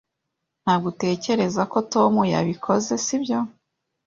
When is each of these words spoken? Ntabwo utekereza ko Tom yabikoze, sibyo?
Ntabwo 0.63 0.85
utekereza 0.93 1.61
ko 1.71 1.77
Tom 1.93 2.13
yabikoze, 2.33 2.93
sibyo? 3.05 3.39